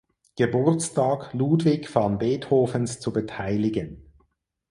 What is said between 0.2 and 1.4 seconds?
Geburtstag